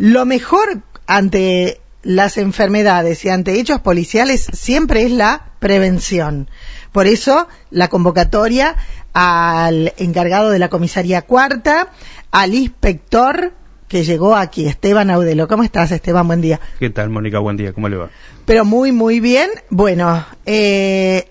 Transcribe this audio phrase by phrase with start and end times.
[0.00, 6.48] lo mejor ante las enfermedades y ante hechos policiales siempre es la prevención.
[6.90, 8.76] Por eso la convocatoria
[9.12, 11.88] al encargado de la comisaría cuarta,
[12.30, 13.52] al inspector
[13.88, 15.46] que llegó aquí, Esteban Audelo.
[15.48, 16.26] ¿Cómo estás, Esteban?
[16.26, 16.60] Buen día.
[16.78, 17.38] ¿Qué tal, Mónica?
[17.38, 17.74] Buen día.
[17.74, 18.08] ¿Cómo le va?
[18.46, 19.50] Pero muy, muy bien.
[19.68, 21.30] Bueno, eh,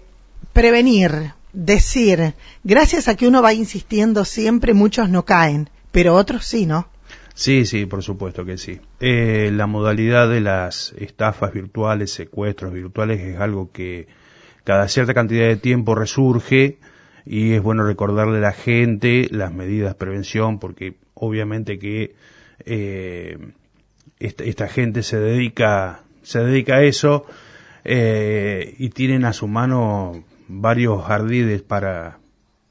[0.53, 6.67] prevenir, decir, gracias a que uno va insistiendo siempre, muchos no caen, pero otros sí,
[6.67, 6.87] ¿no?
[7.39, 8.81] Sí, sí, por supuesto que sí.
[8.99, 14.07] Eh, la modalidad de las estafas virtuales, secuestros virtuales, es algo que
[14.65, 16.79] cada cierta cantidad de tiempo resurge
[17.25, 22.13] y es bueno recordarle a la gente las medidas de prevención porque obviamente que
[22.65, 23.37] eh,
[24.19, 27.25] esta, gente se dedica, se dedica a eso
[27.85, 32.19] eh, y tienen a su mano varios ardides para,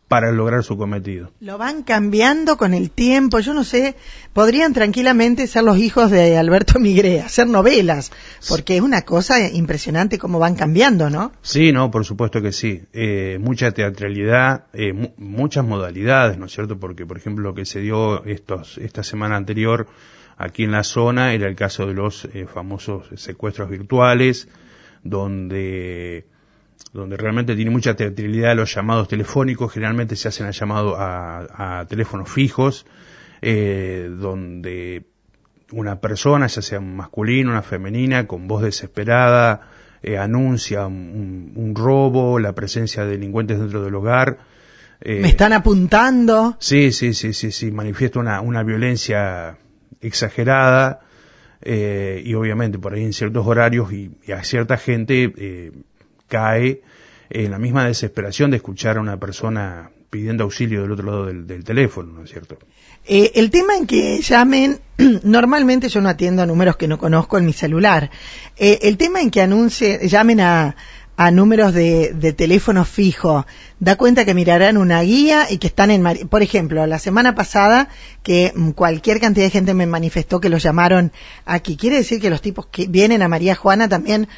[0.09, 1.31] para lograr su cometido.
[1.41, 3.95] Lo van cambiando con el tiempo, yo no sé,
[4.33, 8.11] podrían tranquilamente ser los hijos de Alberto Migré, hacer novelas,
[8.49, 11.33] porque es una cosa impresionante cómo van cambiando, ¿no?
[11.43, 12.83] Sí, no, por supuesto que sí.
[12.93, 16.79] Eh, mucha teatralidad, eh, muchas modalidades, ¿no es cierto?
[16.79, 19.87] Porque, por ejemplo, lo que se dio estos, esta semana anterior
[20.39, 24.49] aquí en la zona era el caso de los eh, famosos secuestros virtuales,
[25.03, 26.27] donde
[26.93, 32.31] donde realmente tiene mucha teatralidad los llamados telefónicos, generalmente se hacen a llamado a, teléfonos
[32.31, 32.87] fijos,
[33.43, 35.05] eh, donde
[35.73, 39.69] una persona, ya sea un masculino, una femenina, con voz desesperada,
[40.03, 44.39] eh, anuncia un, robo, la presencia de delincuentes dentro del hogar.
[45.01, 46.57] Eh, Me están apuntando.
[46.59, 49.59] Sí, sí, sí, sí, sí, manifiesta una, una violencia
[50.01, 51.01] exagerada
[51.61, 55.73] y obviamente por ahí en ciertos horarios y, y a cierta gente
[56.29, 56.83] cae
[57.31, 61.65] en la misma desesperación de escuchar a una persona pidiendo auxilio del otro lado del,
[61.65, 62.59] teléfono, ¿no es cierto?
[63.07, 64.81] Eh, el tema en que llamen,
[65.23, 68.11] normalmente yo no atiendo a números que no conozco en mi celular.
[68.57, 70.77] Eh, el tema en que anuncie, llamen a,
[71.19, 73.45] a números de, de, teléfono fijo,
[73.81, 77.89] da cuenta que mirarán una guía y que están en, por ejemplo, la semana pasada
[78.23, 81.13] que mm, cualquier cantidad de gente me manifestó que los llamaron
[81.45, 81.77] aquí.
[81.77, 84.29] Quiere decir que los tipos que vienen a María Juana también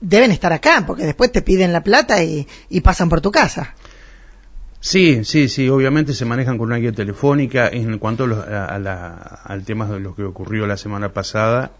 [0.00, 2.46] deben estar acá, porque después te piden la plata y,
[2.82, 3.74] pasan por tu casa.
[4.80, 7.68] Sí, sí, sí, obviamente se manejan con una guía telefónica.
[7.68, 8.64] En cuanto a,
[9.44, 11.72] al tema de lo que ocurrió la semana pasada,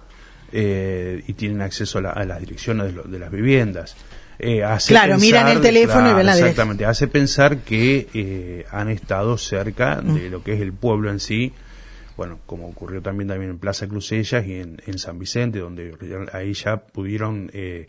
[0.51, 3.95] eh, y tienen acceso a, las direcciones de, las viviendas.
[4.39, 6.49] Eh, claro, miran el teléfono y ven la dirección.
[6.49, 10.33] Exactamente, hace pensar que eh, han estado cerca de mm.
[10.33, 11.53] lo que es el pueblo en sí,
[12.19, 15.95] bueno, como ocurrió también, también en Plaza Crucellas y en, en San Vicente, donde
[16.33, 17.87] ahí ya pudieron eh,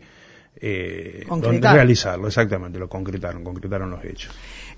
[1.60, 4.32] realizarlo, exactamente, lo concretaron, concretaron los hechos.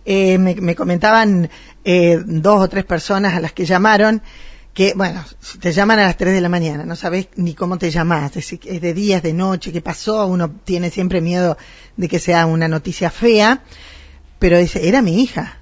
[0.07, 1.51] Eh, me, comentaban
[1.85, 4.23] eh, dos o tres personas a las que llamaron
[4.73, 5.23] que, bueno,
[5.61, 8.55] te llaman a las tres de la mañana, no sabes ni cómo te llamás, es,
[8.55, 11.59] es de días, de noche, qué pasó, uno tiene siempre miedo
[11.99, 13.65] de que sea una noticia fea,
[14.39, 15.59] pero dice, era mi hija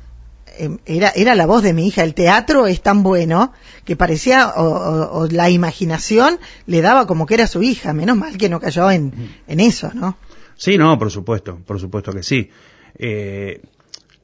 [0.84, 2.02] era, era la voz de mi hija.
[2.02, 3.52] El teatro es tan bueno
[3.84, 7.92] que parecía, o, la imaginación le daba como que era su hija.
[7.92, 9.12] Menos mal que no cayó en,
[9.46, 10.16] en eso, ¿no?
[10.56, 12.50] Sí, no, por supuesto, por supuesto que sí.
[12.98, 13.62] Eh,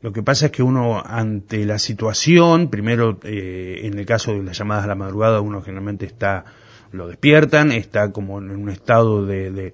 [0.03, 4.43] lo que pasa es que uno, ante la situación, primero, eh, en el caso de
[4.43, 6.45] las llamadas a la madrugada, uno generalmente está,
[6.93, 9.73] lo despiertan, está como en un estado de,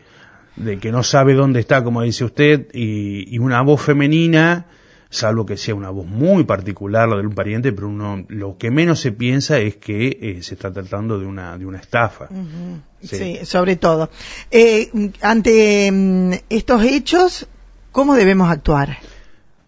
[0.57, 4.67] de, que no sabe dónde está, como dice usted, y, y una voz femenina,
[5.13, 8.71] salvo que sea una voz muy particular la de un pariente, pero uno lo que
[8.71, 12.29] menos se piensa es que eh, se está tratando de una de una estafa.
[13.03, 13.41] sí.
[13.45, 14.11] sobre todo.
[14.51, 14.91] Eh,
[15.21, 17.47] ante mm, estos hechos,
[17.93, 18.99] ¿cómo debemos actuar?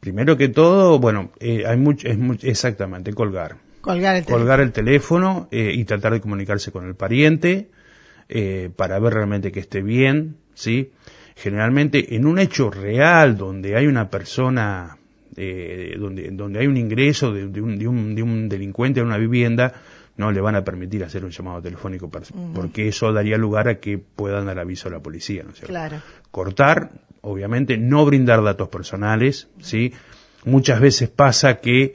[0.00, 3.56] Primero que todo, bueno, eh, hay mucho, es exactamente colgar.
[3.82, 4.38] Colgar el teléfono.
[4.38, 7.68] Colgar el teléfono y tratar de comunicarse con el pariente
[8.76, 10.92] para ver realmente que esté bien, ¿sí?
[11.36, 14.96] Generalmente en un hecho real donde hay una persona
[15.36, 19.18] eh, donde, donde hay un ingreso de, un, de, un, de, un, delincuente a una
[19.18, 19.74] vivienda,
[20.16, 22.08] no le van a permitir hacer un llamado telefónico
[22.54, 25.72] porque eso daría lugar a que puedan dar aviso a la policía, ¿no es cierto?
[25.72, 25.96] Claro.
[26.30, 26.90] Cortar,
[27.22, 29.92] obviamente, no brindar datos personales, ¿sí?
[30.44, 31.94] Muchas veces pasa que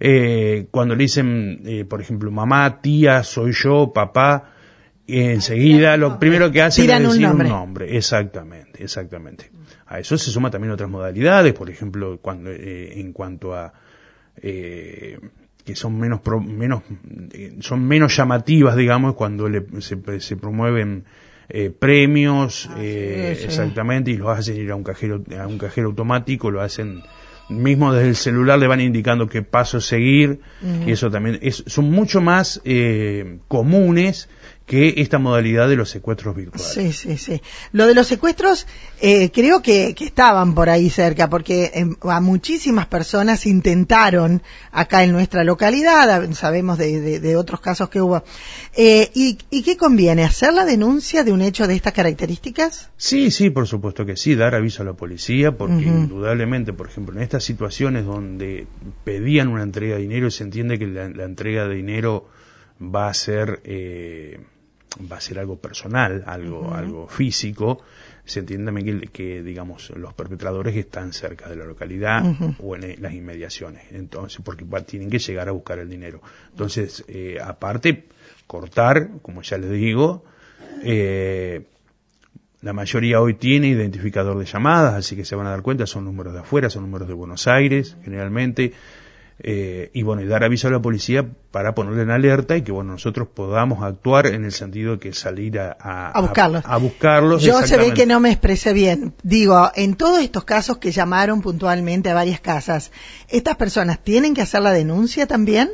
[0.00, 4.53] eh, cuando le dicen, eh, por ejemplo, mamá, tía, soy yo, papá,
[5.06, 7.96] enseguida lo primero que hacen es decir un nombre.
[7.96, 9.50] Exactamente, exactamente.
[9.86, 13.72] A eso se suma también otras modalidades, por ejemplo, cuando eh, en cuanto a
[14.40, 15.18] eh,
[15.64, 16.82] que son menos menos
[17.32, 19.48] eh, son menos llamativas, digamos, cuando
[19.80, 21.04] se, promueven
[21.78, 26.62] premios, ah, exactamente, y lo hacen ir a un cajero a un cajero automático, lo
[26.62, 27.02] hacen
[27.50, 30.40] mismo desde el celular le van indicando qué paso seguir
[30.86, 32.62] y eso también es, son mucho más
[33.48, 34.30] comunes
[34.66, 36.72] que esta modalidad de los secuestros virtuales.
[36.72, 37.42] Sí, sí, sí.
[37.72, 38.66] Lo de los secuestros
[39.00, 45.04] eh, creo que, que, estaban por ahí cerca, porque eh, a muchísimas personas intentaron acá
[45.04, 48.24] en nuestra localidad, sabemos de, de, de otros casos que hubo.
[48.74, 50.24] Eh, ¿y, ¿Y qué conviene?
[50.24, 52.90] ¿Hacer la denuncia de un hecho de estas características?
[52.96, 56.04] Sí, sí, por supuesto que sí, dar aviso a la policía, porque uh -huh.
[56.04, 58.66] indudablemente, por ejemplo, en estas situaciones donde
[59.04, 62.28] pedían una entrega de dinero y se entiende que la, la entrega de dinero
[62.80, 64.40] va a ser eh,
[65.00, 66.76] va a ser algo personal, algo, uh -huh.
[66.76, 67.82] algo físico,
[68.24, 72.56] se entiende también que, que, digamos, los perpetradores están cerca de la localidad uh -huh.
[72.58, 76.20] o en las inmediaciones, entonces, porque tienen que llegar a buscar el dinero.
[76.50, 78.04] Entonces, eh, aparte,
[78.46, 80.24] cortar, como ya les digo,
[80.82, 81.62] eh,
[82.62, 86.06] la mayoría hoy tiene identificador de llamadas, así que se van a dar cuenta, son
[86.06, 88.72] números de afuera, son números de Buenos Aires, generalmente,
[89.40, 92.70] eh, y bueno, y dar aviso a la policía para ponerle en alerta y que
[92.70, 96.64] bueno, nosotros podamos actuar en el sentido de que salir a, a, a buscarlos.
[96.64, 99.12] A, a buscarlos Yo se ve que no me expresé bien.
[99.22, 102.92] Digo, en todos estos casos que llamaron puntualmente a varias casas,
[103.28, 105.70] ¿estas personas tienen que hacer la denuncia también?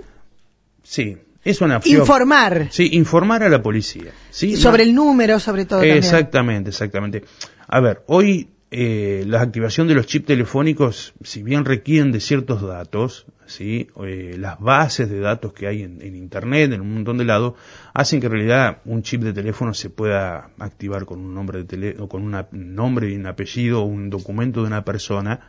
[0.82, 1.80] Sí, es una.
[1.84, 2.68] Informar.
[2.70, 4.12] Sí, informar a la policía.
[4.30, 4.56] ¿sí?
[4.56, 5.82] Sobre el número, sobre todo.
[5.82, 6.66] Exactamente, también.
[6.66, 7.24] exactamente.
[7.68, 12.62] A ver, hoy eh, la activación de los chips telefónicos, si bien requieren de ciertos
[12.62, 13.88] datos, ¿sí?
[14.06, 17.54] Eh, las bases de datos que hay en, en, Internet, en un montón de lados,
[17.92, 21.64] hacen que en realidad un chip de teléfono se pueda activar con un nombre de
[21.64, 25.48] teléfono, con un nombre y un apellido o un documento de una persona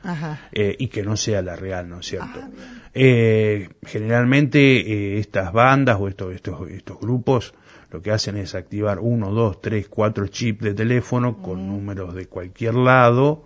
[0.51, 2.39] eh, y que no sea la real, ¿no es cierto?
[2.41, 2.49] Ah,
[2.95, 7.53] eh, generalmente estas bandas o estos, estos, estos grupos
[7.91, 12.27] lo que hacen es activar uno, dos, tres, cuatro chips de teléfono con números de
[12.27, 13.45] cualquier lado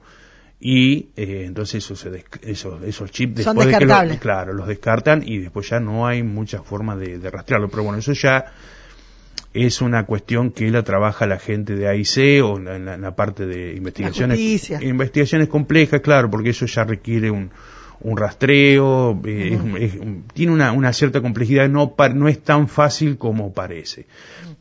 [0.59, 4.67] y eh, entonces eso se esos, esos chips Son después de que lo, claro los
[4.67, 7.69] descartan y después ya no hay mucha forma de, de, rastrearlo.
[7.69, 8.45] Pero bueno eso ya
[9.53, 13.15] es una cuestión que la trabaja la gente de AIC o en la, en la
[13.15, 17.51] parte de investigaciones investigaciones complejas claro porque eso ya requiere un
[18.01, 19.77] un rastreo, uh -huh.
[19.77, 20.01] es, es,
[20.33, 24.05] tiene una, una, cierta complejidad, no, no es tan fácil como parece.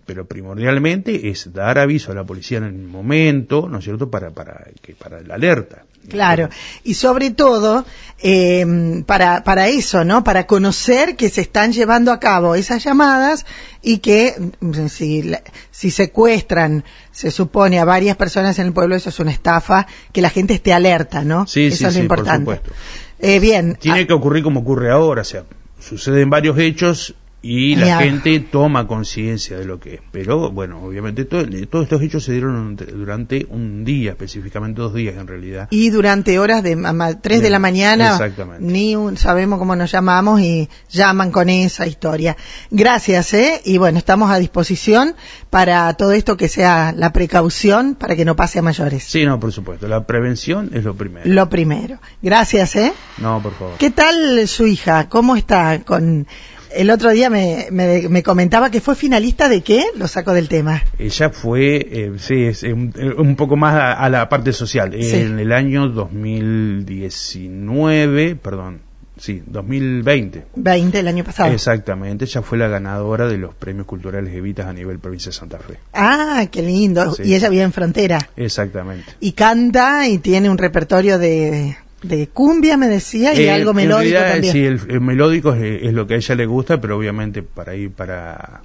[0.07, 4.31] Pero primordialmente es dar aviso a la policía en el momento, ¿no es cierto?, para,
[4.31, 5.85] para, que, para la alerta.
[6.09, 6.51] Claro,
[6.83, 7.85] y sobre todo
[8.19, 10.23] eh, para, para eso, ¿no?
[10.23, 13.47] Para conocer que se están llevando a cabo esas llamadas
[13.81, 15.33] y que mm, si,
[15.71, 20.21] si secuestran, se supone, a varias personas en el pueblo, eso es una estafa, que
[20.21, 21.47] la gente esté alerta, ¿no?
[21.47, 22.45] Sí, eso sí, es lo sí, importante.
[22.45, 22.81] Por supuesto.
[23.27, 23.79] Eh, bien.
[23.81, 25.45] Tiene ah, que ocurrir como ocurre ahora, o sea,
[25.81, 30.01] suceden varios hechos y la gente toma conciencia de lo que es.
[30.11, 35.17] Pero bueno, obviamente todo, todos estos hechos se dieron durante un día, específicamente dos días
[35.19, 35.69] en realidad.
[35.71, 36.75] Y durante horas de
[37.21, 38.65] tres de, de la mañana, exactamente.
[38.65, 42.35] ni un, sabemos cómo nos llamamos y llaman con esa historia.
[42.71, 43.61] Gracias, ¿eh?
[43.67, 45.15] Y bueno, estamos a disposición
[45.51, 49.05] para todo esto que sea la precaución para que no pase a mayores.
[49.05, 49.87] Sí, no, por supuesto.
[49.87, 51.29] La prevención es lo primero.
[51.29, 51.99] Lo primero.
[52.23, 52.95] Gracias, ¿eh?
[53.19, 53.75] No, por favor.
[53.77, 55.11] ¿Qué tal su hija?
[55.11, 56.27] ¿Cómo está con
[56.75, 60.49] el otro día me, me, me, comentaba que fue finalista de qué, lo saco del
[60.49, 60.83] tema.
[60.99, 64.93] Ella fue, eh, sí, es un, un, poco más a, a, la parte social.
[64.93, 65.17] Sí.
[65.17, 68.81] En el año 2019, perdón,
[69.17, 70.47] sí, 2020.
[70.57, 71.53] 20, el año pasado.
[71.53, 75.59] Exactamente, ella fue la ganadora de los premios culturales Evitas a nivel provincia de Santa
[75.59, 75.79] Fe.
[75.93, 77.15] Ah, qué lindo.
[77.15, 77.23] Sí.
[77.25, 78.19] Y ella vive en frontera.
[78.37, 79.15] Exactamente.
[79.21, 84.13] Y canta y tiene un repertorio de de cumbia me decía y eh, algo melódico
[84.13, 84.53] realidad, también.
[84.53, 87.75] Sí, el, el melódico es, es, lo que a ella le gusta, pero obviamente para
[87.75, 88.63] ir para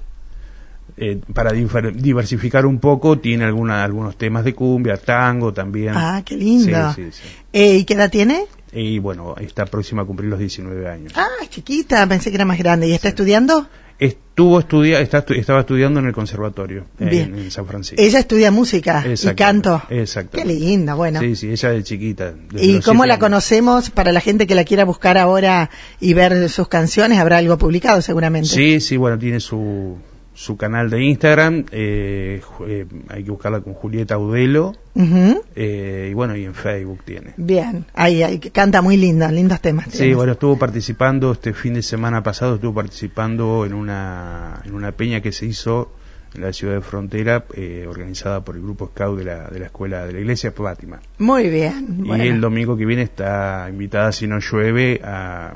[0.98, 5.94] eh, para diversificar un poco tiene alguna, algunos temas de cumbia, tango también.
[5.96, 6.94] Ah, qué lindo.
[6.94, 7.30] Sí, sí, sí.
[7.54, 8.46] Eh, ¿Y qué edad tiene?
[8.72, 11.14] Y bueno, está próxima a cumplir los 19 años.
[11.16, 12.88] Ah, chiquita, pensé que era más grande.
[12.88, 13.68] ¿Y está estudiando?
[14.00, 18.02] Estuvo estudia, está, estaba estudiando en el conservatorio en, en, San Francisco.
[18.02, 19.82] Ella estudia música y canto.
[19.90, 20.38] Exacto.
[20.38, 21.20] Qué linda, bueno.
[21.20, 22.34] Sí, sí, ella de chiquita.
[22.54, 23.26] ¿Y cómo la años.
[23.26, 27.20] conocemos para la gente que la quiera buscar ahora y ver sus canciones?
[27.20, 28.48] Habrá algo publicado seguramente.
[28.48, 29.98] Sí, sí, bueno, tiene su,
[30.40, 35.42] su canal de Instagram, eh, eh, hay que buscarla con Julieta Udelo, uh -huh.
[35.54, 37.34] eh, y bueno, y en Facebook tiene.
[37.36, 39.88] Bien, ahí, ahí canta muy linda, lindos temas.
[39.92, 40.16] Sí, tienes.
[40.16, 45.20] bueno, estuvo participando este fin de semana pasado, estuvo participando en una, en una peña
[45.20, 45.92] que se hizo
[46.34, 49.66] en la ciudad de Frontera, eh, organizada por el grupo Scout de la, de la
[49.66, 51.02] escuela de la iglesia Fátima.
[51.18, 52.06] Muy bien.
[52.06, 55.56] Y el domingo que viene está invitada, si no llueve, a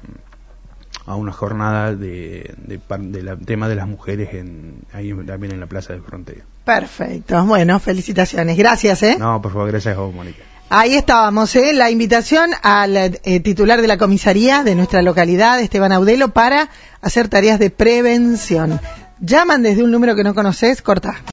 [1.06, 5.60] a una jornada de, de, de la, tema de las mujeres en, ahí también en
[5.60, 6.46] la Plaza de Frontera.
[6.64, 7.44] Perfecto.
[7.46, 8.58] Bueno, felicitaciones.
[8.58, 9.18] Gracias, ¿eh?
[9.20, 10.44] No, por favor, gracias a vos, Mónica.
[10.70, 11.74] Ahí estábamos, ¿eh?
[11.74, 16.70] La invitación al eh, titular de la comisaría de nuestra localidad, Esteban Audelo, para
[17.02, 18.80] hacer tareas de prevención.
[19.20, 21.22] llaman desde un número que no conoces, corta.